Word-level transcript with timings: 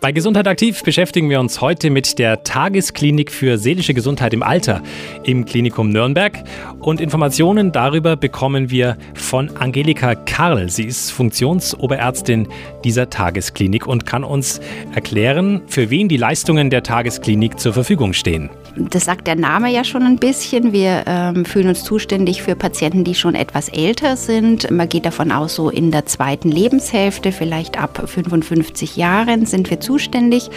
Bei 0.00 0.12
Gesundheit 0.12 0.46
aktiv 0.46 0.84
beschäftigen 0.84 1.28
wir 1.28 1.40
uns 1.40 1.60
heute 1.60 1.90
mit 1.90 2.20
der 2.20 2.44
Tagesklinik 2.44 3.32
für 3.32 3.58
seelische 3.58 3.94
Gesundheit 3.94 4.32
im 4.32 4.44
Alter 4.44 4.80
im 5.24 5.44
Klinikum 5.44 5.90
Nürnberg 5.90 6.44
und 6.78 7.00
Informationen 7.00 7.72
darüber 7.72 8.14
bekommen 8.14 8.70
wir 8.70 8.96
von 9.14 9.56
Angelika 9.56 10.14
Karl. 10.14 10.70
Sie 10.70 10.84
ist 10.84 11.10
Funktionsoberärztin 11.10 12.46
dieser 12.84 13.10
Tagesklinik 13.10 13.88
und 13.88 14.06
kann 14.06 14.22
uns 14.22 14.60
erklären, 14.94 15.62
für 15.66 15.90
wen 15.90 16.08
die 16.08 16.16
Leistungen 16.16 16.70
der 16.70 16.84
Tagesklinik 16.84 17.58
zur 17.58 17.72
Verfügung 17.72 18.12
stehen. 18.12 18.50
Das 18.76 19.06
sagt 19.06 19.26
der 19.26 19.34
Name 19.34 19.72
ja 19.72 19.82
schon 19.82 20.04
ein 20.04 20.18
bisschen. 20.18 20.72
Wir 20.72 21.02
ähm, 21.06 21.44
fühlen 21.44 21.68
uns 21.68 21.82
zuständig 21.82 22.42
für 22.42 22.54
Patienten, 22.54 23.02
die 23.02 23.16
schon 23.16 23.34
etwas 23.34 23.68
älter 23.68 24.16
sind. 24.16 24.70
Man 24.70 24.88
geht 24.88 25.04
davon 25.04 25.32
aus, 25.32 25.56
so 25.56 25.68
in 25.68 25.90
der 25.90 26.06
zweiten 26.06 26.50
Lebenshälfte, 26.50 27.32
vielleicht 27.32 27.80
ab 27.80 28.00
55 28.06 28.96
Jahren, 28.96 29.46
sind 29.46 29.68
wir 29.70 29.80
zuständig 29.88 30.50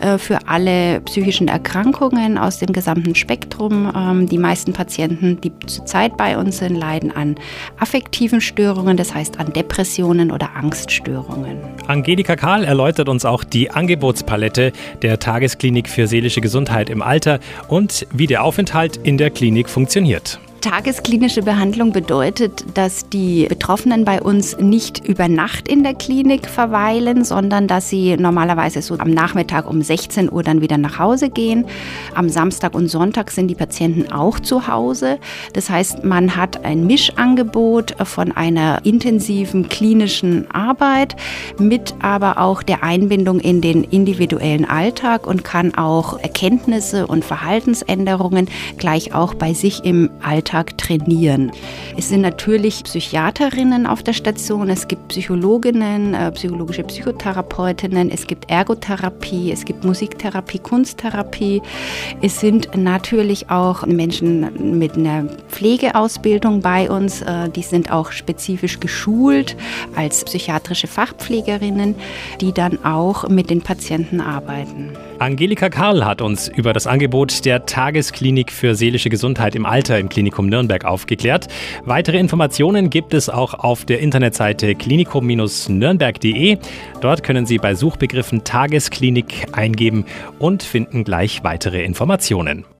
äh, 0.00 0.16
für 0.16 0.48
alle 0.48 1.02
psychischen 1.02 1.46
Erkrankungen 1.46 2.38
aus 2.38 2.58
dem 2.58 2.72
gesamten 2.72 3.14
Spektrum. 3.14 3.92
Ähm, 3.94 4.26
die 4.26 4.38
meisten 4.38 4.72
Patienten, 4.72 5.38
die 5.42 5.52
zurzeit 5.66 6.16
bei 6.16 6.38
uns 6.38 6.56
sind, 6.56 6.74
leiden 6.74 7.14
an 7.14 7.34
affektiven 7.78 8.40
Störungen, 8.40 8.96
das 8.96 9.14
heißt 9.14 9.38
an 9.38 9.52
Depressionen 9.52 10.32
oder 10.32 10.56
Angststörungen. 10.56 11.58
Angelika 11.86 12.34
Karl 12.34 12.64
erläutert 12.64 13.10
uns 13.10 13.26
auch 13.26 13.44
die 13.44 13.70
Angebotspalette 13.70 14.72
der 15.02 15.18
Tagesklinik 15.18 15.86
für 15.86 16.06
seelische 16.06 16.40
Gesundheit 16.40 16.88
im 16.88 17.02
Alter 17.02 17.40
und 17.68 18.06
wie 18.10 18.26
der 18.26 18.42
Aufenthalt 18.42 18.96
in 18.96 19.18
der 19.18 19.28
Klinik 19.28 19.68
funktioniert. 19.68 20.40
Tagesklinische 20.60 21.42
Behandlung 21.42 21.92
bedeutet, 21.92 22.64
dass 22.74 23.08
die 23.08 23.46
Betroffenen 23.48 24.04
bei 24.04 24.20
uns 24.20 24.58
nicht 24.58 25.06
über 25.06 25.28
Nacht 25.28 25.68
in 25.68 25.84
der 25.84 25.94
Klinik 25.94 26.48
verweilen, 26.48 27.24
sondern 27.24 27.68
dass 27.68 27.88
sie 27.88 28.16
normalerweise 28.16 28.82
so 28.82 28.98
am 28.98 29.10
Nachmittag 29.10 29.70
um 29.70 29.82
16 29.82 30.32
Uhr 30.32 30.42
dann 30.42 30.60
wieder 30.60 30.76
nach 30.76 30.98
Hause 30.98 31.30
gehen. 31.30 31.64
Am 32.14 32.28
Samstag 32.28 32.74
und 32.74 32.88
Sonntag 32.88 33.30
sind 33.30 33.48
die 33.48 33.54
Patienten 33.54 34.10
auch 34.10 34.40
zu 34.40 34.66
Hause. 34.66 35.18
Das 35.52 35.70
heißt, 35.70 36.04
man 36.04 36.34
hat 36.34 36.64
ein 36.64 36.86
Mischangebot 36.86 37.94
von 38.04 38.32
einer 38.32 38.84
intensiven 38.84 39.68
klinischen 39.68 40.50
Arbeit 40.50 41.14
mit 41.58 41.94
aber 42.00 42.38
auch 42.38 42.64
der 42.64 42.82
Einbindung 42.82 43.38
in 43.38 43.60
den 43.60 43.84
individuellen 43.84 44.64
Alltag 44.64 45.26
und 45.26 45.44
kann 45.44 45.74
auch 45.74 46.18
Erkenntnisse 46.18 47.06
und 47.06 47.24
Verhaltensänderungen 47.24 48.48
gleich 48.76 49.14
auch 49.14 49.34
bei 49.34 49.54
sich 49.54 49.84
im 49.84 50.10
Alltag 50.20 50.47
Alltag 50.48 50.78
trainieren. 50.78 51.52
Es 51.96 52.08
sind 52.08 52.22
natürlich 52.22 52.82
Psychiaterinnen 52.84 53.86
auf 53.86 54.02
der 54.02 54.14
Station, 54.14 54.70
es 54.70 54.88
gibt 54.88 55.08
Psychologinnen, 55.08 56.14
äh, 56.14 56.32
psychologische 56.32 56.84
Psychotherapeutinnen, 56.84 58.10
es 58.10 58.26
gibt 58.26 58.50
Ergotherapie, 58.50 59.52
es 59.52 59.64
gibt 59.66 59.84
Musiktherapie, 59.84 60.58
Kunsttherapie. 60.58 61.60
Es 62.22 62.40
sind 62.40 62.70
natürlich 62.74 63.50
auch 63.50 63.84
Menschen 63.86 64.78
mit 64.78 64.96
einer 64.96 65.24
Pflegeausbildung 65.58 66.60
bei 66.60 66.88
uns, 66.88 67.20
äh, 67.20 67.48
die 67.48 67.62
sind 67.62 67.90
auch 67.90 68.12
spezifisch 68.12 68.78
geschult 68.78 69.56
als 69.96 70.24
psychiatrische 70.24 70.86
Fachpflegerinnen, 70.86 71.96
die 72.40 72.52
dann 72.52 72.84
auch 72.84 73.28
mit 73.28 73.50
den 73.50 73.60
Patienten 73.62 74.20
arbeiten. 74.20 74.90
Angelika 75.18 75.68
Karl 75.68 76.04
hat 76.04 76.22
uns 76.22 76.46
über 76.46 76.72
das 76.72 76.86
Angebot 76.86 77.44
der 77.44 77.66
Tagesklinik 77.66 78.52
für 78.52 78.76
seelische 78.76 79.10
Gesundheit 79.10 79.56
im 79.56 79.66
Alter 79.66 79.98
im 79.98 80.08
Klinikum 80.08 80.46
Nürnberg 80.46 80.84
aufgeklärt. 80.84 81.48
Weitere 81.84 82.20
Informationen 82.20 82.88
gibt 82.88 83.12
es 83.12 83.28
auch 83.28 83.54
auf 83.54 83.84
der 83.84 83.98
Internetseite 83.98 84.76
klinikum-nürnberg.de. 84.76 86.58
Dort 87.00 87.24
können 87.24 87.46
Sie 87.46 87.58
bei 87.58 87.74
Suchbegriffen 87.74 88.44
Tagesklinik 88.44 89.48
eingeben 89.50 90.04
und 90.38 90.62
finden 90.62 91.02
gleich 91.02 91.42
weitere 91.42 91.82
Informationen. 91.82 92.64